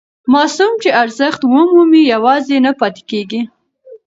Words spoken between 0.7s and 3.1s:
چې ارزښت ومومي یوازې نه پاتې